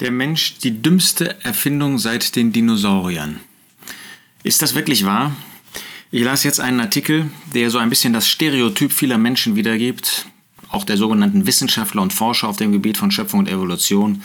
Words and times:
Der 0.00 0.10
Mensch 0.10 0.58
die 0.58 0.82
dümmste 0.82 1.42
Erfindung 1.42 1.98
seit 1.98 2.36
den 2.36 2.52
Dinosauriern. 2.52 3.40
Ist 4.42 4.60
das 4.60 4.74
wirklich 4.74 5.06
wahr? 5.06 5.34
Ich 6.10 6.22
las 6.22 6.44
jetzt 6.44 6.60
einen 6.60 6.80
Artikel, 6.80 7.30
der 7.54 7.70
so 7.70 7.78
ein 7.78 7.88
bisschen 7.88 8.12
das 8.12 8.28
Stereotyp 8.28 8.92
vieler 8.92 9.16
Menschen 9.16 9.56
wiedergibt, 9.56 10.26
auch 10.68 10.84
der 10.84 10.98
sogenannten 10.98 11.46
Wissenschaftler 11.46 12.02
und 12.02 12.12
Forscher 12.12 12.48
auf 12.48 12.58
dem 12.58 12.72
Gebiet 12.72 12.98
von 12.98 13.10
Schöpfung 13.10 13.40
und 13.40 13.48
Evolution, 13.48 14.20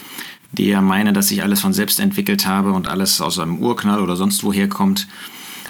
die 0.52 0.66
ja 0.66 0.82
meinen, 0.82 1.14
dass 1.14 1.30
sich 1.30 1.42
alles 1.42 1.62
von 1.62 1.72
selbst 1.72 2.02
entwickelt 2.02 2.46
habe 2.46 2.74
und 2.74 2.90
alles 2.90 3.22
aus 3.22 3.40
einem 3.40 3.60
Urknall 3.60 4.02
oder 4.02 4.18
sonst 4.18 4.44
woher 4.44 4.68
kommt. 4.68 5.08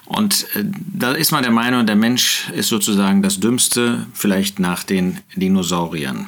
Und 0.06 0.48
äh, 0.56 0.64
da 0.66 1.12
ist 1.12 1.32
man 1.32 1.44
der 1.44 1.52
Meinung, 1.52 1.86
der 1.86 1.96
Mensch 1.96 2.50
ist 2.56 2.70
sozusagen 2.70 3.22
das 3.22 3.40
Dümmste, 3.40 4.08
vielleicht 4.14 4.60
nach 4.60 4.84
den 4.84 5.20
Dinosauriern. 5.36 6.26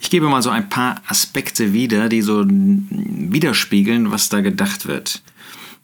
Ich 0.00 0.08
gebe 0.08 0.28
mal 0.28 0.42
so 0.42 0.50
ein 0.50 0.68
paar 0.70 1.02
Aspekte 1.06 1.74
wieder, 1.74 2.08
die 2.08 2.22
so 2.22 2.44
widerspiegeln, 2.48 4.10
was 4.10 4.30
da 4.30 4.40
gedacht 4.40 4.86
wird. 4.86 5.22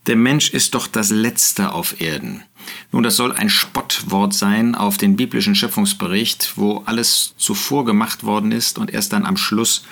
Der 0.07 0.16
Mensch 0.16 0.51
ist 0.51 0.74
doch 0.74 0.87
das 0.87 1.11
Letzte 1.11 1.73
auf 1.73 2.01
Erden. 2.01 2.43
Nun, 2.93 3.02
das 3.02 3.16
soll 3.16 3.33
ein 3.33 3.51
Spottwort 3.51 4.33
sein 4.34 4.74
auf 4.74 4.97
den 4.97 5.16
biblischen 5.16 5.55
Schöpfungsbericht, 5.55 6.55
wo 6.57 6.83
alles 6.87 7.34
zuvor 7.37 7.84
gemacht 7.84 8.24
worden 8.24 8.52
ist 8.52 8.79
und 8.79 8.93
erst 8.93 9.12
dann 9.12 9.27
am 9.27 9.37
Schluss 9.37 9.84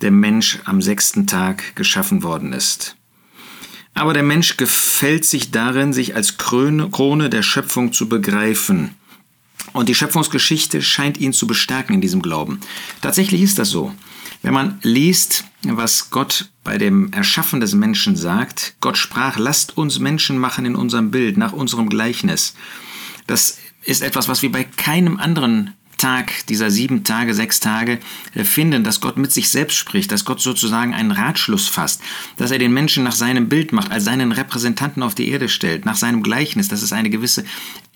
der 0.00 0.12
Mensch 0.12 0.60
am 0.64 0.80
sechsten 0.80 1.26
Tag 1.26 1.74
geschaffen 1.74 2.22
worden 2.22 2.52
ist. 2.52 2.96
Aber 3.94 4.14
der 4.14 4.22
Mensch 4.22 4.56
gefällt 4.56 5.24
sich 5.24 5.50
darin, 5.50 5.92
sich 5.92 6.14
als 6.14 6.38
Krone 6.38 7.30
der 7.30 7.42
Schöpfung 7.42 7.92
zu 7.92 8.08
begreifen. 8.08 8.94
Und 9.72 9.88
die 9.88 9.94
Schöpfungsgeschichte 9.94 10.82
scheint 10.82 11.18
ihn 11.18 11.32
zu 11.32 11.46
bestärken 11.46 11.94
in 11.94 12.00
diesem 12.00 12.22
Glauben. 12.22 12.60
Tatsächlich 13.00 13.42
ist 13.42 13.58
das 13.58 13.70
so. 13.70 13.94
Wenn 14.42 14.54
man 14.54 14.78
liest, 14.82 15.44
was 15.62 16.10
Gott 16.10 16.50
bei 16.64 16.76
dem 16.76 17.12
Erschaffen 17.12 17.60
des 17.60 17.74
Menschen 17.74 18.16
sagt, 18.16 18.74
Gott 18.80 18.98
sprach, 18.98 19.38
lasst 19.38 19.76
uns 19.76 20.00
Menschen 20.00 20.38
machen 20.38 20.66
in 20.66 20.74
unserem 20.74 21.10
Bild, 21.10 21.36
nach 21.36 21.52
unserem 21.52 21.88
Gleichnis. 21.88 22.54
Das 23.26 23.58
ist 23.84 24.02
etwas, 24.02 24.28
was 24.28 24.42
wir 24.42 24.50
bei 24.50 24.64
keinem 24.64 25.18
anderen 25.18 25.74
Tag 25.96 26.46
dieser 26.48 26.72
sieben 26.72 27.04
Tage, 27.04 27.32
sechs 27.32 27.60
Tage 27.60 28.00
finden, 28.34 28.82
dass 28.82 29.00
Gott 29.00 29.16
mit 29.16 29.30
sich 29.30 29.50
selbst 29.50 29.76
spricht, 29.76 30.10
dass 30.10 30.24
Gott 30.24 30.40
sozusagen 30.40 30.94
einen 30.94 31.12
Ratschluss 31.12 31.68
fasst, 31.68 32.02
dass 32.36 32.50
er 32.50 32.58
den 32.58 32.72
Menschen 32.74 33.04
nach 33.04 33.12
seinem 33.12 33.48
Bild 33.48 33.72
macht, 33.72 33.92
als 33.92 34.04
seinen 34.04 34.32
Repräsentanten 34.32 35.04
auf 35.04 35.14
die 35.14 35.28
Erde 35.28 35.48
stellt, 35.48 35.84
nach 35.84 35.94
seinem 35.94 36.24
Gleichnis, 36.24 36.66
dass 36.66 36.82
es 36.82 36.92
eine 36.92 37.10
gewisse 37.10 37.44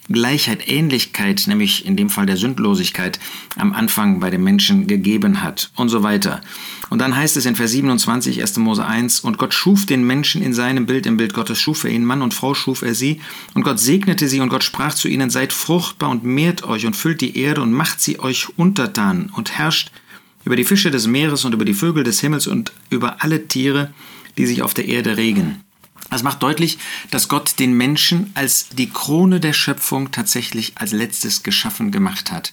Gleichheit, 0.09 0.69
Ähnlichkeit, 0.69 1.45
nämlich 1.47 1.85
in 1.85 1.97
dem 1.97 2.11
Fall 2.11 2.27
der 2.27 2.37
Sündlosigkeit, 2.37 3.19
am 3.57 3.73
Anfang 3.73 4.21
bei 4.21 4.31
den 4.31 4.43
Menschen 4.45 4.87
gegeben 4.87 5.43
hat 5.43 5.71
und 5.75 5.89
so 5.89 6.03
weiter. 6.03 6.41
Und 6.91 7.01
dann 7.01 7.17
heißt 7.17 7.37
es 7.37 7.47
in 7.47 7.57
Vers 7.57 7.73
27, 7.73 8.41
1. 8.41 8.57
Mose 8.59 8.87
1, 8.87 9.21
und 9.21 9.39
Gott 9.39 9.55
schuf 9.55 9.87
den 9.87 10.07
Menschen 10.07 10.43
in 10.43 10.55
seinem 10.55 10.87
Bild, 10.87 11.07
im 11.07 11.17
Bild 11.17 11.35
Gottes 11.35 11.59
schuf 11.59 11.85
er 11.85 11.91
ihn, 11.91 12.05
Mann 12.05 12.23
und 12.23 12.35
Frau 12.35 12.55
schuf 12.55 12.83
er 12.83 12.95
sie, 12.95 13.21
und 13.55 13.63
Gott 13.63 13.81
segnete 13.81 14.29
sie, 14.29 14.41
und 14.41 14.49
Gott 14.49 14.65
sprach 14.65 14.95
zu 14.95 15.09
ihnen, 15.09 15.31
seid 15.31 15.53
fruchtbar 15.53 16.11
und 16.11 16.25
mehrt 16.25 16.63
euch 16.65 16.87
und 16.87 16.95
füllt 16.95 17.21
die 17.21 17.39
Erde 17.39 17.63
und 17.63 17.73
macht 17.73 18.01
sie 18.01 18.21
euch 18.21 18.49
untertan 18.57 19.31
und 19.35 19.59
herrscht 19.59 19.91
über 20.45 20.57
die 20.57 20.65
Fische 20.65 20.93
des 20.93 21.09
Meeres 21.09 21.45
und 21.45 21.55
über 21.55 21.65
die 21.65 21.75
Vögel 21.75 22.05
des 22.05 22.21
Himmels 22.21 22.47
und 22.47 22.73
über 22.89 23.23
alle 23.25 23.49
Tiere, 23.49 23.93
die 24.39 24.47
sich 24.47 24.63
auf 24.63 24.75
der 24.75 24.87
Erde 24.87 25.17
regen. 25.17 25.66
Das 26.11 26.23
macht 26.23 26.43
deutlich, 26.43 26.79
dass 27.11 27.29
Gott 27.29 27.59
den 27.59 27.73
Menschen 27.73 28.31
als 28.35 28.69
die 28.71 28.89
Krone 28.89 29.41
der 29.41 29.53
Schöpfung 29.53 30.13
tatsächlich 30.13 30.73
als 30.77 30.93
letztes 30.93 31.43
geschaffen 31.43 31.91
gemacht 31.91 32.31
hat. 32.33 32.53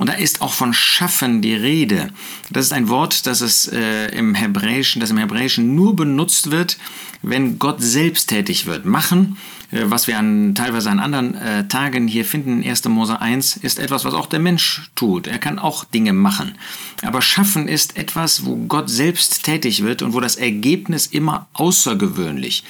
Und 0.00 0.08
da 0.08 0.14
ist 0.14 0.40
auch 0.40 0.54
von 0.54 0.72
Schaffen 0.72 1.42
die 1.42 1.52
Rede. 1.52 2.08
Das 2.48 2.64
ist 2.64 2.72
ein 2.72 2.88
Wort, 2.88 3.26
das 3.26 3.42
es 3.42 3.68
äh, 3.68 4.06
im 4.16 4.34
Hebräischen, 4.34 4.98
das 4.98 5.10
im 5.10 5.18
Hebräischen 5.18 5.74
nur 5.74 5.94
benutzt 5.94 6.50
wird, 6.50 6.78
wenn 7.20 7.58
Gott 7.58 7.82
selbst 7.82 8.30
tätig 8.30 8.64
wird. 8.64 8.86
Machen, 8.86 9.36
äh, 9.70 9.82
was 9.84 10.06
wir 10.06 10.18
an, 10.18 10.54
teilweise 10.54 10.90
an 10.90 11.00
anderen 11.00 11.34
äh, 11.34 11.68
Tagen 11.68 12.08
hier 12.08 12.24
finden, 12.24 12.64
1. 12.66 12.88
Mose 12.88 13.20
1, 13.20 13.58
ist 13.58 13.78
etwas, 13.78 14.06
was 14.06 14.14
auch 14.14 14.24
der 14.24 14.38
Mensch 14.38 14.90
tut. 14.94 15.26
Er 15.26 15.38
kann 15.38 15.58
auch 15.58 15.84
Dinge 15.84 16.14
machen. 16.14 16.54
Aber 17.02 17.20
Schaffen 17.20 17.68
ist 17.68 17.98
etwas, 17.98 18.46
wo 18.46 18.56
Gott 18.56 18.88
selbst 18.88 19.44
tätig 19.44 19.82
wird 19.82 20.00
und 20.00 20.14
wo 20.14 20.20
das 20.20 20.36
Ergebnis 20.36 21.08
immer 21.08 21.46
außergewöhnlich, 21.52 22.64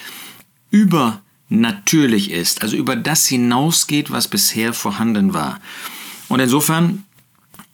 übernatürlich 0.73 2.33
ist, 2.33 2.63
also 2.63 2.75
über 2.75 2.97
das 2.97 3.29
hinausgeht, 3.29 4.11
was 4.11 4.27
bisher 4.27 4.73
vorhanden 4.73 5.33
war. 5.33 5.61
Und 6.31 6.39
insofern 6.39 7.05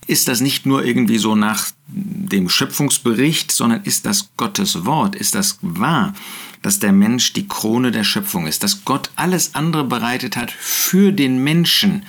ist 0.07 0.29
das 0.29 0.41
nicht 0.41 0.67
nur 0.67 0.85
irgendwie 0.85 1.19
so 1.19 1.35
nach 1.35 1.69
dem 1.89 2.49
Schöpfungsbericht, 2.49 3.51
sondern 3.53 3.83
ist 3.83 4.07
das 4.07 4.31
Gottes 4.37 4.85
Wort, 4.85 5.17
ist 5.17 5.35
das 5.35 5.59
wahr, 5.63 6.15
dass 6.63 6.79
der 6.79 6.93
Mensch 6.93 7.33
die 7.33 7.49
Krone 7.49 7.91
der 7.91 8.05
Schöpfung 8.05 8.47
ist, 8.47 8.63
dass 8.63 8.85
Gott 8.85 9.11
alles 9.17 9.55
andere 9.55 9.85
bereitet 9.85 10.37
hat 10.37 10.51
für 10.51 11.13
den 11.13 11.43
Menschen 11.43 12.05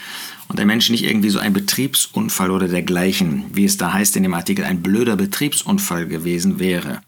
und 0.47 0.59
der 0.59 0.65
Mensch 0.65 0.89
nicht 0.89 1.03
irgendwie 1.03 1.29
so 1.29 1.39
ein 1.39 1.53
Betriebsunfall 1.53 2.51
oder 2.51 2.67
dergleichen, 2.67 3.45
wie 3.53 3.65
es 3.65 3.77
da 3.77 3.93
heißt 3.93 4.15
in 4.15 4.23
dem 4.23 4.33
Artikel, 4.33 4.63
ein 4.63 4.81
blöder 4.81 5.15
Betriebsunfall 5.15 6.07
gewesen 6.07 6.59
wäre. 6.59 7.01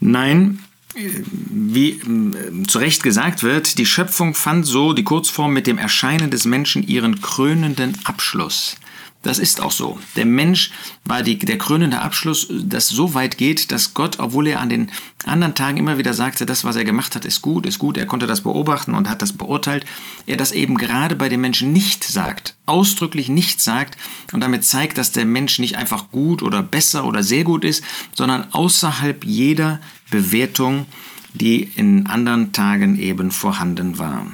Nein, 0.00 0.60
wie 0.94 1.90
äh, 1.90 2.66
zu 2.66 2.78
Recht 2.78 3.02
gesagt 3.02 3.42
wird, 3.42 3.78
die 3.78 3.86
Schöpfung 3.86 4.34
fand 4.34 4.66
so 4.66 4.92
die 4.92 5.04
Kurzform 5.04 5.52
mit 5.52 5.66
dem 5.66 5.78
Erscheinen 5.78 6.30
des 6.30 6.44
Menschen 6.44 6.86
ihren 6.86 7.20
krönenden 7.20 7.94
Abschluss. 8.04 8.76
Das 9.22 9.40
ist 9.40 9.60
auch 9.60 9.72
so. 9.72 9.98
Der 10.14 10.24
Mensch 10.24 10.70
war 11.04 11.24
die, 11.24 11.38
der 11.38 11.58
krönende 11.58 12.00
Abschluss, 12.00 12.46
das 12.50 12.88
so 12.88 13.14
weit 13.14 13.36
geht, 13.36 13.72
dass 13.72 13.92
Gott, 13.92 14.20
obwohl 14.20 14.46
er 14.46 14.60
an 14.60 14.68
den 14.68 14.90
anderen 15.24 15.56
Tagen 15.56 15.76
immer 15.76 15.98
wieder 15.98 16.14
sagte, 16.14 16.46
das, 16.46 16.64
was 16.64 16.76
er 16.76 16.84
gemacht 16.84 17.16
hat, 17.16 17.24
ist 17.24 17.42
gut, 17.42 17.66
ist 17.66 17.80
gut, 17.80 17.96
er 17.96 18.06
konnte 18.06 18.28
das 18.28 18.42
beobachten 18.42 18.94
und 18.94 19.08
hat 19.10 19.20
das 19.20 19.32
beurteilt, 19.32 19.84
er 20.26 20.36
das 20.36 20.52
eben 20.52 20.78
gerade 20.78 21.16
bei 21.16 21.28
den 21.28 21.40
Menschen 21.40 21.72
nicht 21.72 22.04
sagt, 22.04 22.54
ausdrücklich 22.66 23.28
nicht 23.28 23.60
sagt 23.60 23.98
und 24.32 24.40
damit 24.40 24.64
zeigt, 24.64 24.98
dass 24.98 25.10
der 25.10 25.24
Mensch 25.24 25.58
nicht 25.58 25.76
einfach 25.76 26.12
gut 26.12 26.40
oder 26.40 26.62
besser 26.62 27.04
oder 27.04 27.24
sehr 27.24 27.42
gut 27.42 27.64
ist, 27.64 27.82
sondern 28.14 28.46
außerhalb 28.52 29.24
jeder 29.24 29.80
Bewertung, 30.10 30.86
die 31.34 31.64
in 31.74 32.06
anderen 32.06 32.52
Tagen 32.52 32.96
eben 32.98 33.32
vorhanden 33.32 33.98
war. 33.98 34.26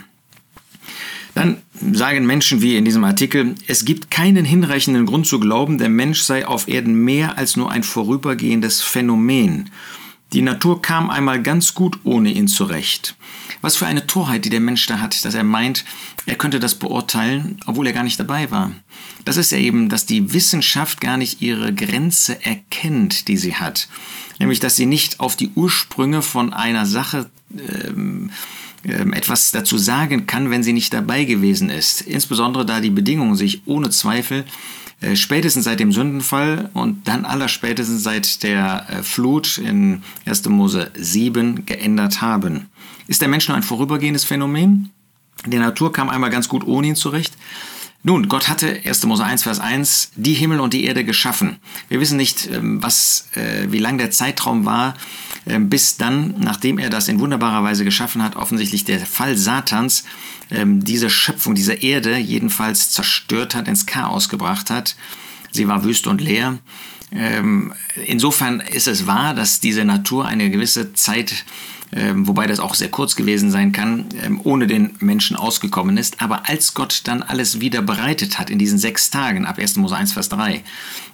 Dann 1.35 1.59
sagen 1.93 2.27
Menschen 2.27 2.63
wie 2.63 2.77
in 2.77 2.85
diesem 2.85 3.05
Artikel, 3.05 3.55
es 3.67 3.85
gibt 3.85 4.11
keinen 4.11 4.45
hinreichenden 4.45 5.07
Grund 5.07 5.27
zu 5.27 5.41
glauben, 5.41 5.79
der 5.79 5.89
Mensch 5.89 6.21
sei 6.23 6.47
auf 6.47 6.69
Erden 6.69 6.95
mehr 6.95 7.37
als 7.39 7.57
nur 7.57 7.71
ein 7.71 7.83
vorübergehendes 7.83 8.83
Phänomen. 8.83 9.71
Die 10.33 10.43
Natur 10.43 10.83
kam 10.83 11.11
einmal 11.11 11.43
ganz 11.43 11.75
gut 11.75 12.01
ohne 12.05 12.31
ihn 12.31 12.49
zurecht. 12.49 13.15
Was 13.61 13.77
für 13.77 13.87
eine 13.87 14.07
Torheit, 14.07 14.45
die 14.45 14.51
der 14.51 14.61
Mensch 14.61 14.87
da 14.87 14.99
hat, 14.99 15.25
dass 15.25 15.35
er 15.35 15.45
meint, 15.45 15.85
er 16.27 16.37
könnte 16.37 16.61
das 16.61 16.75
beurteilen, 16.75 17.61
obwohl 17.67 17.87
er 17.87 17.93
gar 17.93 18.03
nicht 18.03 18.19
dabei 18.19 18.51
war. 18.51 18.73
Das 19.25 19.37
ist 19.37 19.53
ja 19.53 19.59
eben, 19.59 19.89
dass 19.89 20.07
die 20.07 20.33
Wissenschaft 20.33 21.01
gar 21.01 21.17
nicht 21.17 21.41
ihre 21.41 21.73
Grenze 21.73 22.45
erkennt, 22.45 23.29
die 23.29 23.37
sie 23.37 23.55
hat. 23.55 23.89
Nämlich, 24.39 24.61
dass 24.61 24.77
sie 24.77 24.87
nicht 24.87 25.21
auf 25.21 25.37
die 25.37 25.51
Ursprünge 25.55 26.21
von 26.21 26.53
einer 26.53 26.87
Sache 26.87 27.31
ähm, 27.87 28.31
etwas 28.85 29.51
dazu 29.51 29.79
sagen 29.79 30.27
kann, 30.27 30.51
wenn 30.51 30.63
sie 30.63 30.73
nicht 30.73 30.93
dabei 30.93 31.25
gewesen 31.25 31.71
ist. 31.71 32.03
Insbesondere 32.03 32.67
da 32.67 32.81
die 32.81 32.91
Bedingungen 32.91 33.37
sich 33.37 33.63
ohne 33.67 33.91
Zweifel 33.91 34.45
äh, 35.01 35.17
spätestens 35.17 35.65
seit 35.65 35.81
dem 35.81 35.93
Sündenfall 35.93 36.71
und 36.73 37.09
dann 37.09 37.25
allerspätestens 37.25 38.03
seit 38.03 38.43
der 38.43 38.87
äh, 38.89 39.03
Flut 39.03 39.59
in 39.59 40.03
1. 40.25 40.49
Mose 40.49 40.91
7 40.95 41.67
geändert 41.67 42.23
haben. 42.23 42.71
Ist 43.07 43.21
der 43.21 43.29
Mensch 43.29 43.49
nur 43.49 43.57
ein 43.57 43.63
vorübergehendes 43.63 44.25
Phänomen? 44.25 44.91
Die 45.47 45.59
Natur 45.59 45.93
kam 45.93 46.09
einmal 46.09 46.31
ganz 46.31 46.49
gut 46.49 46.67
ohne 46.67 46.87
ihn 46.87 46.97
zurecht. 46.97 47.35
Nun, 48.07 48.29
Gott 48.29 48.51
hatte 48.51 48.83
1. 48.85 49.07
Mose 49.07 49.25
1, 49.25 49.45
Vers 49.45 49.61
1 49.61 50.11
die 50.15 50.35
Himmel 50.35 50.61
und 50.61 50.75
die 50.75 50.85
Erde 50.85 51.05
geschaffen. 51.05 51.57
Wir 51.89 52.01
wissen 52.01 52.19
nicht, 52.19 52.51
ähm, 52.53 52.83
was, 52.83 53.29
äh, 53.35 53.73
wie 53.73 53.79
lang 53.79 53.97
der 53.97 54.11
Zeitraum 54.11 54.67
war, 54.67 54.93
ähm, 55.47 55.71
bis 55.71 55.97
dann, 55.97 56.35
nachdem 56.39 56.79
er 56.79 56.91
das 56.91 57.09
in 57.09 57.19
wunderbarer 57.19 57.65
Weise 57.65 57.83
geschaffen 57.83 58.23
hat, 58.23 58.37
offensichtlich 58.37 58.85
der 58.85 59.01
Fall 59.01 59.39
Satans 59.39 60.05
ähm, 60.51 60.85
diese 60.85 61.09
Schöpfung, 61.09 61.55
diese 61.55 61.73
Erde 61.73 62.19
jedenfalls 62.19 62.91
zerstört 62.91 63.55
hat, 63.55 63.69
ins 63.69 63.87
Chaos 63.87 64.29
gebracht 64.29 64.69
hat. 64.69 64.97
Sie 65.51 65.67
war 65.67 65.83
wüst 65.83 66.07
und 66.07 66.21
leer. 66.21 66.59
Insofern 68.07 68.59
ist 68.59 68.89
es 68.89 69.07
wahr, 69.07 69.35
dass 69.35 69.61
diese 69.61 69.85
Natur 69.85 70.27
eine 70.27 70.51
gewisse 70.51 70.95
Zeit 70.95 71.45
ähm, 71.93 72.27
wobei 72.27 72.47
das 72.47 72.61
auch 72.61 72.75
sehr 72.75 72.91
kurz 72.91 73.17
gewesen 73.17 73.51
sein 73.51 73.73
kann, 73.73 74.07
ähm, 74.23 74.41
ohne 74.43 74.67
den 74.67 74.97
Menschen 75.01 75.37
ausgekommen 75.37 75.97
ist. 75.97 76.21
Aber 76.21 76.49
als 76.49 76.75
Gott 76.75 77.03
dann 77.05 77.23
alles 77.23 77.61
wieder 77.61 77.83
bereitet 77.83 78.39
hat 78.39 78.51
in 78.51 78.59
diesen 78.59 78.79
sechs 78.79 79.11
Tagen, 79.11 79.47
ab 79.47 79.59
1. 79.59 79.77
Mose 79.77 79.97
1, 79.97 80.13
Vers 80.13 80.29
3, 80.29 80.63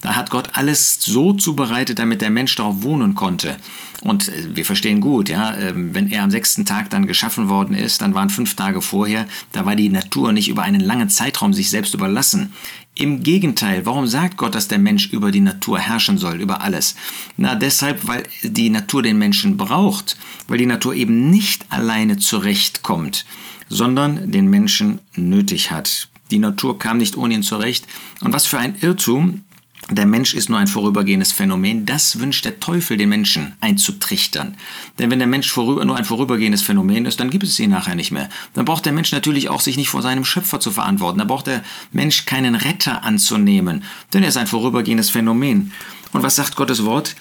da 0.00 0.16
hat 0.16 0.30
Gott 0.30 0.50
alles 0.54 0.98
so 1.00 1.32
zubereitet, 1.32 1.98
damit 1.98 2.22
der 2.22 2.30
Mensch 2.30 2.54
darauf 2.54 2.82
wohnen 2.82 3.14
konnte. 3.14 3.56
Und 4.02 4.28
äh, 4.28 4.56
wir 4.56 4.64
verstehen 4.64 5.00
gut, 5.00 5.28
ja, 5.28 5.54
ähm, 5.56 5.94
wenn 5.94 6.10
er 6.10 6.22
am 6.22 6.30
sechsten 6.30 6.64
Tag 6.64 6.90
dann 6.90 7.06
geschaffen 7.06 7.48
worden 7.48 7.74
ist, 7.74 8.00
dann 8.00 8.14
waren 8.14 8.30
fünf 8.30 8.54
Tage 8.54 8.80
vorher, 8.80 9.26
da 9.52 9.66
war 9.66 9.76
die 9.76 9.88
Natur 9.88 10.32
nicht 10.32 10.48
über 10.48 10.62
einen 10.62 10.80
langen 10.80 11.10
Zeitraum 11.10 11.52
sich 11.52 11.70
selbst 11.70 11.94
überlassen. 11.94 12.52
Im 12.96 13.22
Gegenteil, 13.22 13.86
warum 13.86 14.06
sagt 14.06 14.36
Gott, 14.36 14.54
dass 14.54 14.68
der 14.68 14.78
Mensch 14.78 15.10
über 15.12 15.30
die 15.30 15.40
Natur 15.40 15.78
herrschen 15.78 16.18
soll, 16.18 16.40
über 16.40 16.60
alles? 16.60 16.96
Na, 17.36 17.54
deshalb, 17.54 18.06
weil 18.06 18.24
die 18.42 18.68
Natur 18.68 19.02
den 19.02 19.16
Menschen 19.16 19.56
braucht, 19.56 20.18
weil 20.48 20.58
die 20.60 20.66
Natur 20.66 20.94
eben 20.94 21.30
nicht 21.30 21.66
alleine 21.70 22.18
zurechtkommt, 22.18 23.24
sondern 23.68 24.30
den 24.30 24.48
Menschen 24.48 25.00
nötig 25.16 25.70
hat. 25.70 26.08
Die 26.30 26.38
Natur 26.38 26.78
kam 26.78 26.98
nicht 26.98 27.16
ohne 27.16 27.34
ihn 27.34 27.42
zurecht. 27.42 27.86
Und 28.20 28.32
was 28.32 28.46
für 28.46 28.58
ein 28.58 28.76
Irrtum, 28.80 29.44
der 29.88 30.06
Mensch 30.06 30.34
ist 30.34 30.48
nur 30.48 30.58
ein 30.58 30.66
vorübergehendes 30.66 31.32
Phänomen. 31.32 31.86
Das 31.86 32.20
wünscht 32.20 32.44
der 32.44 32.60
Teufel 32.60 32.96
den 32.96 33.08
Menschen 33.08 33.54
einzutrichtern. 33.60 34.56
Denn 34.98 35.10
wenn 35.10 35.18
der 35.18 35.26
Mensch 35.26 35.56
nur 35.56 35.96
ein 35.96 36.04
vorübergehendes 36.04 36.62
Phänomen 36.62 37.06
ist, 37.06 37.18
dann 37.18 37.30
gibt 37.30 37.44
es 37.44 37.58
ihn 37.58 37.70
nachher 37.70 37.94
nicht 37.94 38.12
mehr. 38.12 38.28
Dann 38.54 38.66
braucht 38.66 38.84
der 38.84 38.92
Mensch 38.92 39.10
natürlich 39.10 39.48
auch 39.48 39.60
sich 39.60 39.76
nicht 39.76 39.88
vor 39.88 40.02
seinem 40.02 40.24
Schöpfer 40.24 40.60
zu 40.60 40.70
verantworten. 40.70 41.18
Da 41.18 41.24
braucht 41.24 41.46
der 41.46 41.64
Mensch 41.90 42.26
keinen 42.26 42.54
Retter 42.54 43.02
anzunehmen. 43.02 43.82
Denn 44.12 44.22
er 44.22 44.28
ist 44.28 44.36
ein 44.36 44.46
vorübergehendes 44.46 45.10
Phänomen. 45.10 45.72
Und 46.12 46.22
was 46.22 46.36
sagt 46.36 46.56
Gottes 46.56 46.84
Wort? 46.84 47.16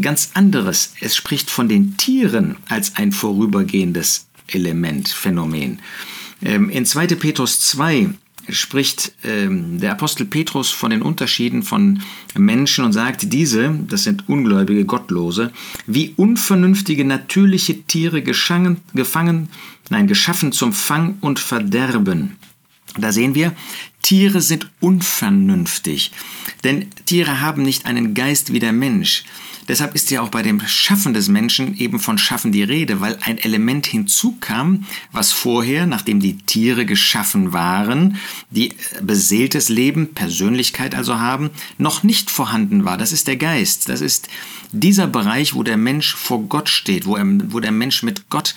Ganz 0.00 0.30
anderes. 0.34 0.94
Es 1.00 1.14
spricht 1.14 1.50
von 1.50 1.68
den 1.68 1.96
Tieren 1.96 2.56
als 2.68 2.96
ein 2.96 3.12
vorübergehendes 3.12 4.26
Element, 4.48 5.08
Phänomen. 5.08 5.80
Ähm, 6.42 6.68
in 6.68 6.84
2. 6.84 7.06
Petrus 7.08 7.60
2 7.60 8.10
spricht 8.48 9.12
ähm, 9.24 9.78
der 9.78 9.92
Apostel 9.92 10.26
Petrus 10.26 10.70
von 10.70 10.90
den 10.90 11.02
Unterschieden 11.02 11.62
von 11.62 12.02
Menschen 12.36 12.84
und 12.84 12.92
sagt, 12.92 13.32
diese, 13.32 13.78
das 13.88 14.04
sind 14.04 14.28
ungläubige 14.28 14.84
Gottlose, 14.84 15.52
wie 15.86 16.12
unvernünftige 16.16 17.04
natürliche 17.04 17.82
Tiere 17.84 18.22
geschangen, 18.22 18.78
gefangen, 18.94 19.48
nein, 19.90 20.06
geschaffen 20.06 20.52
zum 20.52 20.72
Fang 20.72 21.16
und 21.20 21.38
Verderben. 21.38 22.36
Da 22.96 23.12
sehen 23.12 23.34
wir, 23.34 23.54
Tiere 24.02 24.40
sind 24.40 24.70
unvernünftig, 24.80 26.12
denn 26.62 26.90
Tiere 27.06 27.40
haben 27.40 27.62
nicht 27.62 27.86
einen 27.86 28.14
Geist 28.14 28.52
wie 28.52 28.60
der 28.60 28.72
Mensch. 28.72 29.24
Deshalb 29.66 29.94
ist 29.94 30.10
ja 30.10 30.20
auch 30.20 30.28
bei 30.28 30.42
dem 30.42 30.60
Schaffen 30.66 31.14
des 31.14 31.28
Menschen 31.28 31.76
eben 31.78 31.98
von 31.98 32.18
Schaffen 32.18 32.52
die 32.52 32.62
Rede, 32.62 33.00
weil 33.00 33.16
ein 33.22 33.38
Element 33.38 33.86
hinzukam, 33.86 34.84
was 35.10 35.32
vorher, 35.32 35.86
nachdem 35.86 36.20
die 36.20 36.36
Tiere 36.36 36.84
geschaffen 36.84 37.52
waren, 37.52 38.18
die 38.50 38.74
beseeltes 39.00 39.70
Leben, 39.70 40.12
Persönlichkeit 40.12 40.94
also 40.94 41.18
haben, 41.18 41.50
noch 41.78 42.02
nicht 42.02 42.30
vorhanden 42.30 42.84
war. 42.84 42.98
Das 42.98 43.12
ist 43.12 43.26
der 43.26 43.36
Geist. 43.36 43.88
Das 43.88 44.02
ist 44.02 44.28
dieser 44.72 45.06
Bereich, 45.06 45.54
wo 45.54 45.62
der 45.62 45.78
Mensch 45.78 46.14
vor 46.14 46.42
Gott 46.42 46.68
steht, 46.68 47.06
wo, 47.06 47.16
er, 47.16 47.24
wo 47.50 47.60
der 47.60 47.72
Mensch 47.72 48.02
mit 48.02 48.28
Gott 48.28 48.54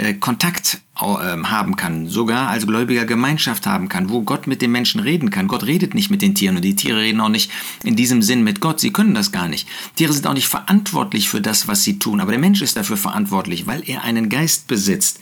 äh, 0.00 0.14
Kontakt 0.14 0.80
ähm, 1.02 1.50
haben 1.50 1.76
kann, 1.76 2.08
sogar 2.08 2.48
als 2.48 2.66
gläubiger 2.66 3.04
Gemeinschaft 3.04 3.66
haben 3.66 3.88
kann, 3.88 4.08
wo 4.08 4.22
Gott 4.22 4.46
mit 4.46 4.62
den 4.62 4.72
Menschen 4.72 5.00
reden 5.00 5.30
kann. 5.30 5.46
Gott 5.46 5.66
redet 5.66 5.94
nicht 5.94 6.10
mit 6.10 6.22
den 6.22 6.34
Tieren 6.34 6.56
und 6.56 6.62
die 6.62 6.74
Tiere 6.74 7.00
reden 7.00 7.20
auch 7.20 7.28
nicht 7.28 7.50
in 7.84 7.96
diesem 7.96 8.22
Sinn 8.22 8.42
mit 8.42 8.60
Gott. 8.60 8.80
Sie 8.80 8.92
können 8.92 9.14
das 9.14 9.30
gar 9.30 9.48
nicht. 9.48 9.68
Tiere 9.96 10.12
sind 10.12 10.26
auch 10.26 10.34
nicht 10.34 10.48
verantwortlich 10.48 11.28
für 11.28 11.40
das, 11.40 11.68
was 11.68 11.84
sie 11.84 11.98
tun, 11.98 12.20
aber 12.20 12.32
der 12.32 12.40
Mensch 12.40 12.62
ist 12.62 12.76
dafür 12.76 12.96
verantwortlich, 12.96 13.66
weil 13.66 13.82
er 13.86 14.02
einen 14.02 14.28
Geist 14.30 14.66
besitzt. 14.68 15.20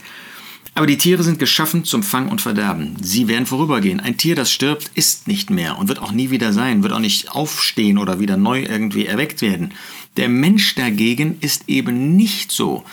Aber 0.79 0.87
die 0.87 0.97
Tiere 0.97 1.23
sind 1.23 1.39
geschaffen 1.39 1.83
zum 1.83 2.03
Fang 2.03 2.29
und 2.29 2.39
Verderben. 2.39 2.95
Sie 3.01 3.27
werden 3.27 3.45
vorübergehen. 3.45 3.99
Ein 3.99 4.15
Tier, 4.15 4.33
das 4.33 4.49
stirbt, 4.49 4.89
ist 4.95 5.27
nicht 5.27 5.49
mehr 5.49 5.77
und 5.77 5.89
wird 5.89 5.99
auch 5.99 6.13
nie 6.13 6.29
wieder 6.29 6.53
sein, 6.53 6.83
wird 6.83 6.93
auch 6.93 7.01
nicht 7.01 7.33
aufstehen 7.33 7.97
oder 7.97 8.21
wieder 8.21 8.37
neu 8.37 8.63
irgendwie 8.63 9.05
erweckt 9.05 9.41
werden. 9.41 9.73
Der 10.15 10.29
Mensch 10.29 10.75
dagegen 10.75 11.35
ist 11.41 11.67
eben 11.67 12.15
nicht 12.15 12.53
so. 12.53 12.85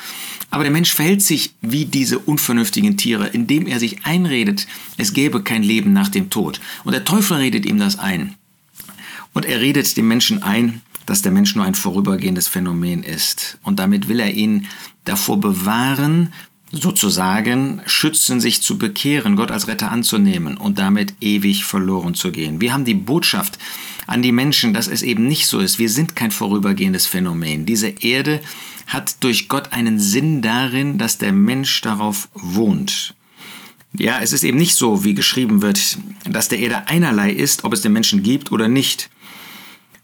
Aber 0.51 0.65
der 0.65 0.73
Mensch 0.73 0.93
verhält 0.95 1.23
sich 1.23 1.55
wie 1.61 1.85
diese 1.85 2.19
unvernünftigen 2.19 2.97
Tiere, 2.97 3.29
indem 3.29 3.69
er 3.69 3.79
sich 3.79 4.05
einredet, 4.05 4.67
es 4.97 5.13
gäbe 5.13 5.45
kein 5.45 5.63
Leben 5.63 5.93
nach 5.93 6.09
dem 6.09 6.29
Tod. 6.29 6.61
Und 6.83 6.93
der 6.93 7.05
Teufel 7.05 7.37
redet 7.37 7.67
ihm 7.67 7.79
das 7.79 8.01
ein. 8.01 8.35
Und 9.33 9.47
er 9.47 9.61
redet 9.61 9.97
dem 9.97 10.09
Menschen 10.09 10.43
ein, 10.43 10.83
dass 11.07 11.23
der 11.23 11.31
Mensch 11.31 11.55
nur 11.55 11.65
ein 11.65 11.77
vorübergehendes 11.77 12.49
Phänomen 12.49 13.05
ist. 13.05 13.59
Und 13.63 13.79
damit 13.79 14.09
will 14.09 14.19
er 14.19 14.33
ihn 14.33 14.67
davor 15.05 15.39
bewahren, 15.39 16.33
sozusagen 16.73 17.81
schützen, 17.87 18.41
sich 18.41 18.63
zu 18.63 18.79
bekehren, 18.79 19.37
Gott 19.37 19.51
als 19.51 19.69
Retter 19.69 19.91
anzunehmen 19.91 20.57
und 20.57 20.79
damit 20.79 21.15
ewig 21.21 21.65
verloren 21.65 22.15
zu 22.15 22.33
gehen. 22.33 22.61
Wir 22.61 22.73
haben 22.73 22.85
die 22.85 22.95
Botschaft 22.95 23.59
an 24.07 24.23
die 24.23 24.33
Menschen, 24.33 24.75
dass 24.75 24.89
es 24.89 25.03
eben 25.03 25.27
nicht 25.27 25.47
so 25.47 25.59
ist. 25.61 25.79
Wir 25.79 25.89
sind 25.89 26.17
kein 26.17 26.31
vorübergehendes 26.31 27.07
Phänomen. 27.07 27.67
Diese 27.67 27.89
Erde 27.89 28.41
hat 28.87 29.23
durch 29.23 29.49
Gott 29.49 29.73
einen 29.73 29.99
Sinn 29.99 30.43
darin, 30.43 30.99
dass 30.99 31.19
der 31.19 31.33
Mensch 31.33 31.81
darauf 31.81 32.29
wohnt. 32.35 33.15
Ja, 33.99 34.21
es 34.21 34.33
ist 34.33 34.45
eben 34.45 34.59
nicht 34.59 34.75
so, 34.75 35.05
wie 35.05 35.15
geschrieben 35.15 35.63
wird, 35.63 35.99
dass 36.29 36.49
der 36.49 36.59
Erde 36.59 36.87
einerlei 36.89 37.31
ist, 37.31 37.65
ob 37.65 37.73
es 37.73 37.81
den 37.81 37.93
Menschen 37.93 38.23
gibt 38.23 38.53
oder 38.53 38.69
nicht. 38.69 39.09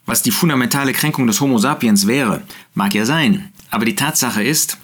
Was 0.06 0.22
die 0.22 0.30
fundamentale 0.30 0.92
Kränkung 0.92 1.26
des 1.26 1.40
Homo 1.40 1.58
sapiens 1.58 2.06
wäre, 2.06 2.42
mag 2.74 2.94
ja 2.94 3.04
sein. 3.04 3.52
Aber 3.70 3.84
die 3.84 3.94
Tatsache 3.94 4.42
ist, 4.42 4.78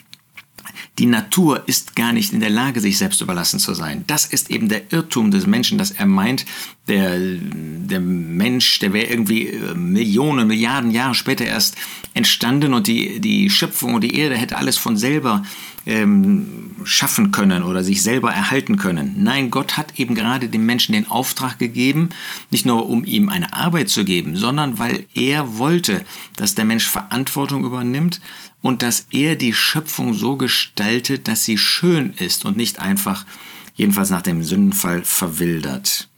die 0.99 1.07
Natur 1.07 1.63
ist 1.67 1.95
gar 1.95 2.13
nicht 2.13 2.33
in 2.33 2.41
der 2.41 2.51
Lage, 2.51 2.81
sich 2.81 2.99
selbst 2.99 3.21
überlassen 3.21 3.61
zu 3.61 3.73
sein. 3.75 4.05
Das 4.07 4.27
ist 4.27 4.51
eben 4.51 4.69
der 4.69 4.93
Irrtum 4.93 5.31
des 5.31 5.47
Menschen, 5.47 5.79
dass 5.79 5.93
er 5.93 6.07
meint, 6.07 6.45
der, 6.89 7.19
der 7.19 8.01
Mensch, 8.01 8.79
der 8.79 8.93
wäre 8.93 9.07
irgendwie 9.07 9.49
äh, 9.49 9.75
Millionen, 9.75 10.49
Milliarden 10.49 10.91
Jahre 10.91 11.15
später 11.15 11.45
erst 11.45 11.77
entstanden 12.15 12.75
und 12.75 12.87
die, 12.87 13.21
die 13.21 13.51
Schöpfung 13.51 13.95
und 13.95 14.03
die 14.03 14.17
Erde 14.19 14.37
hätte 14.37 14.57
alles 14.57 14.77
von 14.77 14.97
selber 14.97 15.45
ähm, 15.87 16.73
schaffen 16.85 17.31
können 17.31 17.63
oder 17.63 17.83
sich 17.83 18.03
selber 18.03 18.33
erhalten 18.33 18.77
können. 18.77 19.23
Nein, 19.23 19.51
Gott 19.51 19.77
hat 19.77 19.99
eben 19.99 20.15
gerade 20.15 20.49
dem 20.49 20.67
Menschen 20.67 20.93
den 20.93 21.09
Auftrag 21.09 21.59
gegeben, 21.59 22.11
nicht 22.51 22.67
nur 22.67 22.89
um 22.89 23.05
ihm 23.05 23.29
eine 23.29 23.53
Arbeit 23.53 23.89
zu 23.89 24.05
geben, 24.05 24.37
sondern 24.37 24.79
weil 24.79 25.07
er 25.15 25.59
wollte, 25.59 26.05
dass 26.37 26.55
der 26.55 26.65
Mensch 26.65 26.87
Verantwortung 26.87 27.65
übernimmt 27.65 28.21
und 28.61 28.83
dass 28.83 29.07
er 29.11 29.37
die 29.37 29.55
Schöpfung 29.55 30.15
so 30.15 30.37
gestaltet, 30.37 31.29
dass 31.29 31.45
sie 31.45 31.59
schön 31.59 32.13
ist 32.19 32.45
und 32.45 32.57
nicht 32.57 32.81
einfach, 32.81 33.25
jedenfalls 33.75 34.11
nach 34.11 34.23
dem 34.23 34.43
Sündenfall, 34.43 35.03
verwildert. 35.05 36.09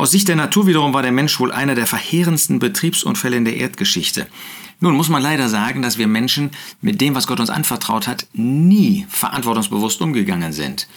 Aus 0.00 0.12
Sicht 0.12 0.28
der 0.28 0.36
Natur 0.36 0.66
wiederum 0.66 0.94
war 0.94 1.02
der 1.02 1.12
Mensch 1.12 1.38
wohl 1.40 1.52
einer 1.52 1.74
der 1.74 1.86
verheerendsten 1.86 2.58
Betriebsunfälle 2.58 3.36
in 3.36 3.44
der 3.44 3.58
Erdgeschichte. 3.58 4.28
Nun 4.80 4.96
muss 4.96 5.10
man 5.10 5.20
leider 5.20 5.50
sagen, 5.50 5.82
dass 5.82 5.98
wir 5.98 6.06
Menschen 6.06 6.52
mit 6.80 7.02
dem, 7.02 7.14
was 7.14 7.26
Gott 7.26 7.38
uns 7.38 7.50
anvertraut 7.50 8.06
hat, 8.06 8.26
nie 8.32 9.04
verantwortungsbewusst 9.10 10.00
umgegangen 10.00 10.54
sind. 10.54 10.88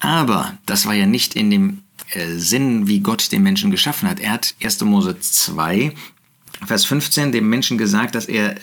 Aber 0.00 0.58
das 0.66 0.86
war 0.86 0.94
ja 0.94 1.06
nicht 1.06 1.36
in 1.36 1.52
dem 1.52 1.82
äh, 2.14 2.30
Sinn, 2.30 2.88
wie 2.88 2.98
Gott 2.98 3.30
den 3.30 3.44
Menschen 3.44 3.70
geschaffen 3.70 4.08
hat. 4.08 4.18
Er 4.18 4.32
hat 4.32 4.56
1. 4.60 4.80
Mose 4.80 5.20
2, 5.20 5.92
Vers 6.66 6.84
15 6.84 7.30
dem 7.30 7.48
Menschen 7.48 7.78
gesagt, 7.78 8.16
dass 8.16 8.26
er 8.26 8.56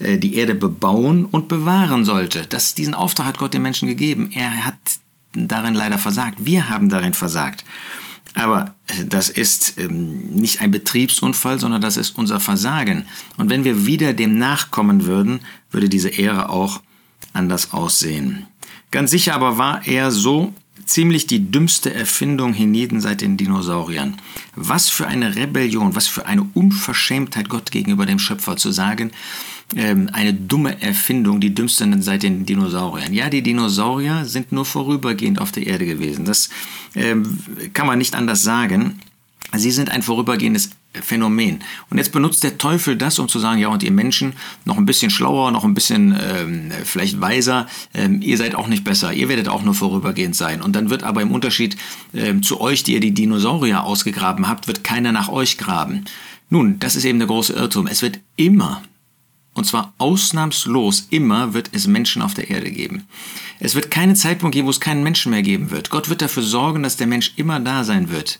äh, 0.00 0.18
die 0.18 0.34
Erde 0.34 0.56
bebauen 0.56 1.24
und 1.24 1.46
bewahren 1.46 2.04
sollte. 2.04 2.46
Das, 2.48 2.74
diesen 2.74 2.94
Auftrag 2.94 3.26
hat 3.26 3.38
Gott 3.38 3.54
den 3.54 3.62
Menschen 3.62 3.86
gegeben. 3.86 4.32
Er 4.32 4.66
hat 4.66 4.74
darin 5.34 5.74
leider 5.74 5.98
versagt. 5.98 6.38
Wir 6.40 6.68
haben 6.68 6.88
darin 6.88 7.14
versagt. 7.14 7.64
Aber 8.34 8.74
äh, 8.86 9.04
das 9.06 9.28
ist 9.28 9.78
ähm, 9.78 10.30
nicht 10.30 10.60
ein 10.60 10.70
Betriebsunfall, 10.70 11.58
sondern 11.58 11.80
das 11.80 11.96
ist 11.96 12.16
unser 12.16 12.40
Versagen. 12.40 13.06
Und 13.36 13.50
wenn 13.50 13.64
wir 13.64 13.86
wieder 13.86 14.12
dem 14.12 14.38
nachkommen 14.38 15.06
würden, 15.06 15.40
würde 15.70 15.88
diese 15.88 16.08
Ehre 16.08 16.48
auch 16.48 16.80
anders 17.32 17.72
aussehen. 17.72 18.46
Ganz 18.90 19.10
sicher 19.10 19.34
aber 19.34 19.58
war 19.58 19.86
er 19.86 20.10
so 20.10 20.52
ziemlich 20.84 21.26
die 21.26 21.50
dümmste 21.50 21.94
Erfindung 21.94 22.52
hienieden 22.52 23.00
seit 23.00 23.20
den 23.20 23.36
Dinosauriern. 23.36 24.16
Was 24.56 24.88
für 24.88 25.06
eine 25.06 25.36
Rebellion, 25.36 25.94
was 25.94 26.08
für 26.08 26.26
eine 26.26 26.48
Unverschämtheit 26.54 27.48
Gott 27.48 27.70
gegenüber 27.70 28.06
dem 28.06 28.18
Schöpfer 28.18 28.56
zu 28.56 28.72
sagen, 28.72 29.12
ähm, 29.76 30.10
eine 30.12 30.34
dumme 30.34 30.80
Erfindung, 30.82 31.40
die 31.40 31.54
dümmste 31.54 31.88
seit 32.02 32.22
den 32.22 32.46
Dinosauriern. 32.46 33.12
Ja, 33.12 33.30
die 33.30 33.42
Dinosaurier 33.42 34.24
sind 34.24 34.52
nur 34.52 34.64
vorübergehend 34.64 35.40
auf 35.40 35.52
der 35.52 35.66
Erde 35.66 35.86
gewesen. 35.86 36.24
Das 36.24 36.50
ähm, 36.94 37.38
kann 37.72 37.86
man 37.86 37.98
nicht 37.98 38.14
anders 38.14 38.42
sagen. 38.42 39.00
Sie 39.56 39.70
sind 39.70 39.90
ein 39.90 40.02
vorübergehendes 40.02 40.70
Phänomen. 40.92 41.60
Und 41.88 41.98
jetzt 41.98 42.10
benutzt 42.10 42.42
der 42.42 42.58
Teufel 42.58 42.96
das, 42.96 43.18
um 43.20 43.28
zu 43.28 43.38
sagen, 43.38 43.60
ja, 43.60 43.68
und 43.68 43.82
ihr 43.82 43.92
Menschen 43.92 44.32
noch 44.64 44.76
ein 44.76 44.86
bisschen 44.86 45.10
schlauer, 45.10 45.52
noch 45.52 45.64
ein 45.64 45.74
bisschen 45.74 46.16
ähm, 46.20 46.72
vielleicht 46.84 47.20
weiser, 47.20 47.68
ähm, 47.94 48.20
ihr 48.22 48.36
seid 48.36 48.56
auch 48.56 48.66
nicht 48.66 48.82
besser, 48.82 49.12
ihr 49.12 49.28
werdet 49.28 49.48
auch 49.48 49.62
nur 49.62 49.74
vorübergehend 49.74 50.34
sein. 50.34 50.60
Und 50.60 50.74
dann 50.74 50.90
wird 50.90 51.04
aber 51.04 51.22
im 51.22 51.30
Unterschied 51.30 51.76
ähm, 52.12 52.42
zu 52.42 52.60
euch, 52.60 52.82
die 52.82 52.94
ihr 52.94 53.00
die 53.00 53.14
Dinosaurier 53.14 53.84
ausgegraben 53.84 54.48
habt, 54.48 54.66
wird 54.66 54.82
keiner 54.82 55.12
nach 55.12 55.28
euch 55.28 55.58
graben. 55.58 56.04
Nun, 56.48 56.80
das 56.80 56.96
ist 56.96 57.04
eben 57.04 57.20
der 57.20 57.28
große 57.28 57.52
Irrtum. 57.52 57.86
Es 57.86 58.02
wird 58.02 58.18
immer 58.34 58.82
und 59.60 59.66
zwar 59.66 59.92
ausnahmslos 59.98 61.08
immer 61.10 61.52
wird 61.52 61.68
es 61.72 61.86
Menschen 61.86 62.22
auf 62.22 62.32
der 62.32 62.48
Erde 62.48 62.70
geben. 62.70 63.06
Es 63.58 63.74
wird 63.74 63.90
keinen 63.90 64.16
Zeitpunkt 64.16 64.54
geben, 64.54 64.66
wo 64.66 64.70
es 64.70 64.80
keinen 64.80 65.02
Menschen 65.02 65.32
mehr 65.32 65.42
geben 65.42 65.70
wird. 65.70 65.90
Gott 65.90 66.08
wird 66.08 66.22
dafür 66.22 66.42
sorgen, 66.42 66.82
dass 66.82 66.96
der 66.96 67.06
Mensch 67.06 67.34
immer 67.36 67.60
da 67.60 67.84
sein 67.84 68.08
wird. 68.08 68.38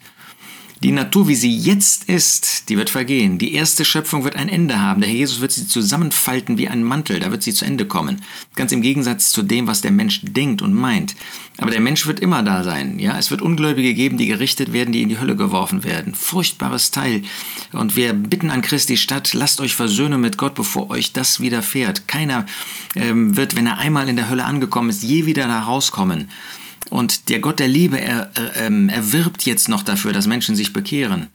Die 0.83 0.93
Natur, 0.93 1.29
wie 1.29 1.35
sie 1.35 1.55
jetzt 1.55 2.05
ist, 2.05 2.71
die 2.71 2.79
wird 2.79 2.89
vergehen. 2.89 3.37
Die 3.37 3.53
erste 3.53 3.85
Schöpfung 3.85 4.25
wird 4.25 4.37
ein 4.37 4.49
Ende 4.49 4.81
haben. 4.81 5.03
Der 5.03 5.11
Herr 5.11 5.17
Jesus 5.17 5.43
wird 5.43 5.53
sie 5.53 5.69
zusammenfalten 5.69 6.57
wie 6.57 6.69
ein 6.69 6.83
Mantel. 6.83 7.21
Da 7.21 7.31
wird 7.31 7.43
sie 7.43 7.53
zu 7.53 7.67
Ende 7.67 7.85
kommen. 7.85 8.23
Ganz 8.57 8.73
im 8.73 8.81
Gegensatz 8.81 9.31
zu 9.31 9.43
dem, 9.43 9.67
was 9.67 9.83
der 9.83 9.91
Mensch 9.91 10.21
denkt 10.23 10.63
und 10.63 10.73
meint. 10.73 11.17
Aber 11.59 11.71
der 11.71 11.83
Mensch 11.83 12.07
wird 12.07 12.21
immer 12.21 12.43
da 12.43 12.65
sein. 12.65 12.99
Ja, 12.99 13.19
es 13.19 13.31
wird 13.31 13.43
Ungläubige 13.43 13.93
geben, 13.93 14.17
die 14.17 14.27
gerichtet 14.27 14.73
werden, 14.73 14.93
die 14.93 15.03
in 15.03 15.11
die 15.11 15.19
Hölle 15.19 15.37
geworfen 15.37 15.85
werden. 15.85 16.15
Furchtbares 16.15 16.91
Teil. 16.91 17.25
Und 17.73 17.95
wir 17.95 18.15
bitten 18.15 18.51
an 18.51 18.63
Christi 18.63 18.97
Stadt, 18.97 19.35
lasst 19.35 19.61
euch 19.61 19.75
versöhnen 19.75 20.23
mit 20.23 20.39
Gott, 20.39 20.55
bevor 20.55 20.89
euch 20.89 21.13
das 21.13 21.41
widerfährt. 21.41 22.09
Keiner 22.09 22.47
ähm, 22.97 23.37
wird, 23.37 23.55
wenn 23.55 23.67
er 23.67 23.77
einmal 23.77 24.09
in 24.09 24.17
der 24.17 24.31
Hölle 24.31 24.47
angekommen 24.47 24.89
ist, 24.89 25.03
je 25.03 25.27
wieder 25.27 25.47
da 25.47 25.61
rauskommen. 25.61 26.31
Und 26.91 27.29
der 27.29 27.39
Gott 27.39 27.61
der 27.61 27.69
Liebe 27.69 28.01
er, 28.01 28.31
er, 28.35 28.57
ähm, 28.57 28.89
erwirbt 28.89 29.47
jetzt 29.47 29.69
noch 29.69 29.83
dafür, 29.83 30.13
dass 30.13 30.27
Menschen 30.27 30.57
sich 30.57 30.73
bekehren. 30.73 31.29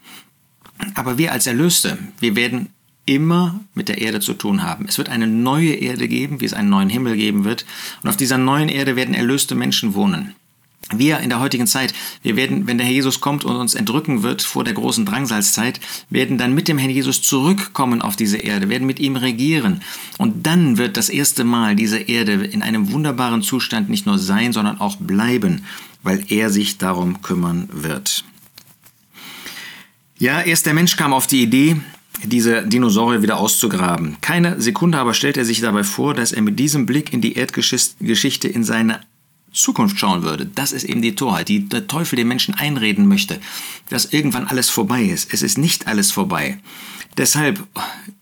Aber 0.93 1.17
wir 1.17 1.31
als 1.31 1.47
Erlöste, 1.47 1.97
wir 2.19 2.35
werden 2.35 2.69
immer 3.05 3.59
mit 3.73 3.87
der 3.87 3.99
Erde 3.99 4.19
zu 4.19 4.33
tun 4.33 4.63
haben. 4.63 4.85
Es 4.87 4.97
wird 4.97 5.09
eine 5.09 5.27
neue 5.27 5.73
Erde 5.73 6.07
geben, 6.07 6.41
wie 6.41 6.45
es 6.45 6.53
einen 6.53 6.69
neuen 6.69 6.89
Himmel 6.89 7.15
geben 7.15 7.45
wird. 7.45 7.65
Und 8.03 8.09
auf 8.09 8.17
dieser 8.17 8.37
neuen 8.37 8.67
Erde 8.67 8.95
werden 8.95 9.15
erlöste 9.15 9.55
Menschen 9.55 9.93
wohnen. 9.93 10.35
Wir 10.93 11.19
in 11.19 11.29
der 11.29 11.39
heutigen 11.39 11.65
Zeit, 11.65 11.95
wir 12.21 12.35
werden, 12.35 12.67
wenn 12.67 12.77
der 12.77 12.85
Herr 12.85 12.93
Jesus 12.93 13.19
kommt 13.19 13.43
und 13.43 13.55
uns 13.55 13.73
entrücken 13.73 14.21
wird 14.21 14.43
vor 14.43 14.63
der 14.63 14.75
großen 14.75 15.03
Drangsalzzeit, 15.03 15.79
werden 16.11 16.37
dann 16.37 16.53
mit 16.53 16.67
dem 16.67 16.77
Herrn 16.77 16.91
Jesus 16.91 17.23
zurückkommen 17.23 18.03
auf 18.03 18.15
diese 18.15 18.37
Erde, 18.37 18.69
werden 18.69 18.85
mit 18.85 18.99
ihm 18.99 19.15
regieren. 19.15 19.81
Und 20.19 20.45
dann 20.45 20.77
wird 20.77 20.95
das 20.95 21.09
erste 21.09 21.43
Mal 21.43 21.75
diese 21.75 21.97
Erde 21.97 22.33
in 22.33 22.61
einem 22.61 22.91
wunderbaren 22.91 23.41
Zustand 23.41 23.89
nicht 23.89 24.05
nur 24.05 24.19
sein, 24.19 24.53
sondern 24.53 24.79
auch 24.79 24.97
bleiben, 24.97 25.65
weil 26.03 26.23
er 26.29 26.51
sich 26.51 26.77
darum 26.77 27.23
kümmern 27.23 27.67
wird. 27.71 28.23
Ja, 30.19 30.41
erst 30.41 30.67
der 30.67 30.75
Mensch 30.75 30.95
kam 30.97 31.13
auf 31.13 31.25
die 31.25 31.41
Idee, 31.41 31.77
diese 32.23 32.61
Dinosaurier 32.61 33.23
wieder 33.23 33.39
auszugraben. 33.39 34.17
Keine 34.21 34.61
Sekunde 34.61 34.99
aber 34.99 35.15
stellt 35.15 35.35
er 35.35 35.45
sich 35.45 35.61
dabei 35.61 35.83
vor, 35.83 36.13
dass 36.13 36.31
er 36.31 36.43
mit 36.43 36.59
diesem 36.59 36.85
Blick 36.85 37.11
in 37.11 37.21
die 37.21 37.33
Erdgeschichte 37.33 38.47
in 38.47 38.63
seine 38.63 39.01
Zukunft 39.55 39.99
schauen 39.99 40.23
würde, 40.23 40.45
das 40.45 40.71
ist 40.71 40.83
eben 40.83 41.01
die 41.01 41.15
Torheit, 41.15 41.49
die 41.49 41.67
der 41.67 41.87
Teufel 41.87 42.17
den 42.17 42.27
Menschen 42.27 42.53
einreden 42.53 43.07
möchte, 43.07 43.39
dass 43.89 44.05
irgendwann 44.05 44.47
alles 44.47 44.69
vorbei 44.69 45.03
ist. 45.03 45.33
Es 45.33 45.41
ist 45.41 45.57
nicht 45.57 45.87
alles 45.87 46.11
vorbei. 46.11 46.59
Deshalb, 47.17 47.65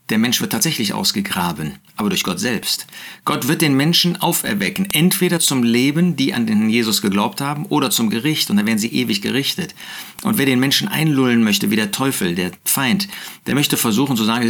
der 0.08 0.18
Mensch 0.18 0.40
wird 0.40 0.52
tatsächlich 0.52 0.92
ausgegraben, 0.92 1.72
aber 1.96 2.10
durch 2.10 2.22
Gott 2.22 2.38
selbst. 2.38 2.86
Gott 3.24 3.48
wird 3.48 3.60
den 3.60 3.76
Menschen 3.76 4.20
auferwecken, 4.20 4.88
entweder 4.92 5.40
zum 5.40 5.64
Leben, 5.64 6.14
die 6.14 6.32
an 6.32 6.46
den 6.46 6.70
Jesus 6.70 7.02
geglaubt 7.02 7.40
haben, 7.40 7.66
oder 7.66 7.90
zum 7.90 8.08
Gericht, 8.08 8.50
und 8.50 8.56
dann 8.56 8.66
werden 8.66 8.78
sie 8.78 8.92
ewig 8.92 9.20
gerichtet. 9.20 9.74
Und 10.22 10.38
wer 10.38 10.46
den 10.46 10.60
Menschen 10.60 10.86
einlullen 10.86 11.42
möchte, 11.42 11.72
wie 11.72 11.76
der 11.76 11.90
Teufel, 11.90 12.36
der 12.36 12.52
Feind, 12.64 13.08
der 13.46 13.56
möchte 13.56 13.76
versuchen 13.76 14.16
zu 14.16 14.22
sagen, 14.22 14.48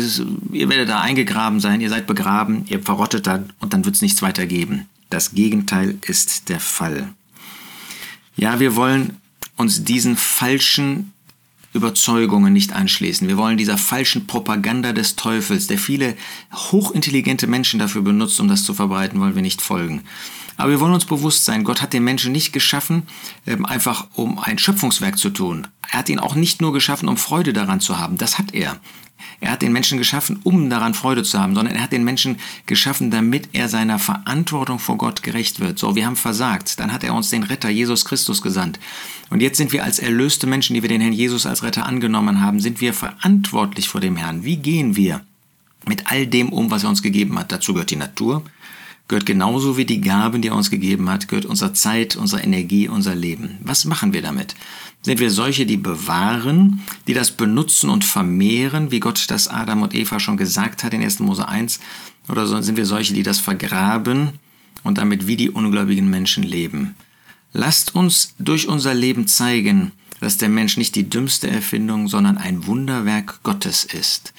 ihr 0.52 0.68
werdet 0.68 0.90
da 0.90 1.00
eingegraben 1.00 1.60
sein, 1.60 1.80
ihr 1.80 1.88
seid 1.88 2.06
begraben, 2.06 2.66
ihr 2.68 2.82
verrottet 2.82 3.26
da, 3.26 3.42
und 3.60 3.72
dann 3.72 3.86
wird 3.86 3.94
es 3.94 4.02
nichts 4.02 4.20
weiter 4.20 4.44
geben. 4.44 4.86
Das 5.14 5.30
Gegenteil 5.30 5.96
ist 6.04 6.48
der 6.48 6.58
Fall. 6.58 7.14
Ja, 8.34 8.58
wir 8.58 8.74
wollen 8.74 9.20
uns 9.56 9.84
diesen 9.84 10.16
falschen 10.16 11.12
Überzeugungen 11.72 12.52
nicht 12.52 12.72
anschließen. 12.72 13.28
Wir 13.28 13.36
wollen 13.36 13.56
dieser 13.56 13.78
falschen 13.78 14.26
Propaganda 14.26 14.92
des 14.92 15.14
Teufels, 15.14 15.68
der 15.68 15.78
viele 15.78 16.16
hochintelligente 16.52 17.46
Menschen 17.46 17.78
dafür 17.78 18.02
benutzt, 18.02 18.40
um 18.40 18.48
das 18.48 18.64
zu 18.64 18.74
verbreiten, 18.74 19.20
wollen 19.20 19.36
wir 19.36 19.42
nicht 19.42 19.62
folgen. 19.62 20.02
Aber 20.56 20.72
wir 20.72 20.80
wollen 20.80 20.94
uns 20.94 21.04
bewusst 21.04 21.44
sein, 21.44 21.62
Gott 21.62 21.80
hat 21.80 21.92
den 21.92 22.02
Menschen 22.02 22.32
nicht 22.32 22.52
geschaffen, 22.52 23.04
ähm, 23.46 23.64
einfach 23.64 24.08
um 24.14 24.40
ein 24.40 24.58
Schöpfungswerk 24.58 25.16
zu 25.16 25.30
tun. 25.30 25.68
Er 25.92 26.00
hat 26.00 26.08
ihn 26.08 26.18
auch 26.18 26.34
nicht 26.34 26.60
nur 26.60 26.72
geschaffen, 26.72 27.08
um 27.08 27.16
Freude 27.16 27.52
daran 27.52 27.78
zu 27.78 28.00
haben. 28.00 28.18
Das 28.18 28.36
hat 28.36 28.52
er. 28.52 28.80
Er 29.40 29.50
hat 29.50 29.62
den 29.62 29.72
Menschen 29.72 29.98
geschaffen, 29.98 30.40
um 30.42 30.70
daran 30.70 30.94
Freude 30.94 31.22
zu 31.22 31.38
haben, 31.38 31.54
sondern 31.54 31.74
er 31.74 31.82
hat 31.82 31.92
den 31.92 32.04
Menschen 32.04 32.38
geschaffen, 32.66 33.10
damit 33.10 33.50
er 33.52 33.68
seiner 33.68 33.98
Verantwortung 33.98 34.78
vor 34.78 34.96
Gott 34.96 35.22
gerecht 35.22 35.60
wird. 35.60 35.78
So, 35.78 35.94
wir 35.96 36.06
haben 36.06 36.16
versagt. 36.16 36.80
Dann 36.80 36.92
hat 36.92 37.04
er 37.04 37.14
uns 37.14 37.30
den 37.30 37.42
Retter 37.42 37.68
Jesus 37.68 38.04
Christus 38.04 38.42
gesandt. 38.42 38.78
Und 39.30 39.40
jetzt 39.40 39.56
sind 39.56 39.72
wir 39.72 39.84
als 39.84 39.98
erlöste 39.98 40.46
Menschen, 40.46 40.74
die 40.74 40.82
wir 40.82 40.88
den 40.88 41.00
Herrn 41.00 41.12
Jesus 41.12 41.46
als 41.46 41.62
Retter 41.62 41.86
angenommen 41.86 42.40
haben, 42.40 42.60
sind 42.60 42.80
wir 42.80 42.94
verantwortlich 42.94 43.88
vor 43.88 44.00
dem 44.00 44.16
Herrn. 44.16 44.44
Wie 44.44 44.56
gehen 44.56 44.96
wir 44.96 45.20
mit 45.86 46.10
all 46.10 46.26
dem 46.26 46.50
um, 46.50 46.70
was 46.70 46.84
er 46.84 46.90
uns 46.90 47.02
gegeben 47.02 47.38
hat? 47.38 47.52
Dazu 47.52 47.72
gehört 47.72 47.90
die 47.90 47.96
Natur, 47.96 48.42
gehört 49.08 49.26
genauso 49.26 49.76
wie 49.76 49.84
die 49.84 50.00
Gaben, 50.00 50.40
die 50.40 50.48
er 50.48 50.56
uns 50.56 50.70
gegeben 50.70 51.10
hat, 51.10 51.28
gehört 51.28 51.44
unsere 51.44 51.72
Zeit, 51.72 52.16
unsere 52.16 52.42
Energie, 52.42 52.88
unser 52.88 53.14
Leben. 53.14 53.58
Was 53.62 53.84
machen 53.84 54.12
wir 54.12 54.22
damit? 54.22 54.54
Sind 55.02 55.20
wir 55.20 55.30
solche, 55.30 55.66
die 55.66 55.76
bewahren, 55.76 56.80
die 57.06 57.12
das 57.12 57.30
benutzen 57.30 57.90
und 57.90 58.04
vermehren, 58.04 58.90
wie 58.90 59.00
Gott 59.00 59.26
das 59.28 59.48
Adam 59.48 59.82
und 59.82 59.94
Eva 59.94 60.18
schon 60.18 60.38
gesagt 60.38 60.82
hat 60.82 60.94
in 60.94 61.02
1. 61.02 61.20
Mose 61.20 61.46
1? 61.46 61.80
Oder 62.28 62.46
sind 62.62 62.76
wir 62.78 62.86
solche, 62.86 63.12
die 63.12 63.22
das 63.22 63.38
vergraben 63.38 64.38
und 64.82 64.96
damit 64.96 65.26
wie 65.26 65.36
die 65.36 65.50
ungläubigen 65.50 66.08
Menschen 66.08 66.42
leben? 66.42 66.94
Lasst 67.52 67.94
uns 67.94 68.34
durch 68.38 68.66
unser 68.66 68.94
Leben 68.94 69.26
zeigen, 69.26 69.92
dass 70.20 70.38
der 70.38 70.48
Mensch 70.48 70.78
nicht 70.78 70.94
die 70.94 71.10
dümmste 71.10 71.50
Erfindung, 71.50 72.08
sondern 72.08 72.38
ein 72.38 72.66
Wunderwerk 72.66 73.42
Gottes 73.42 73.84
ist 73.84 74.32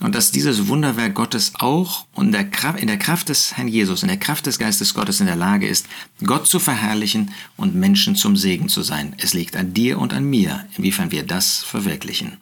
und 0.00 0.14
dass 0.14 0.30
dieses 0.30 0.66
Wunderwerk 0.66 1.14
Gottes 1.14 1.52
auch 1.56 2.06
in 2.16 2.32
der, 2.32 2.44
Kraft, 2.44 2.80
in 2.80 2.88
der 2.88 2.98
Kraft 2.98 3.28
des 3.28 3.56
Herrn 3.56 3.68
Jesus, 3.68 4.02
in 4.02 4.08
der 4.08 4.18
Kraft 4.18 4.46
des 4.46 4.58
Geistes 4.58 4.94
Gottes 4.94 5.20
in 5.20 5.26
der 5.26 5.36
Lage 5.36 5.68
ist, 5.68 5.86
Gott 6.24 6.46
zu 6.46 6.58
verherrlichen 6.58 7.30
und 7.56 7.74
Menschen 7.74 8.16
zum 8.16 8.36
Segen 8.36 8.68
zu 8.68 8.82
sein. 8.82 9.14
Es 9.18 9.34
liegt 9.34 9.56
an 9.56 9.74
dir 9.74 9.98
und 9.98 10.12
an 10.12 10.24
mir, 10.24 10.66
inwiefern 10.76 11.12
wir 11.12 11.22
das 11.22 11.58
verwirklichen. 11.58 12.38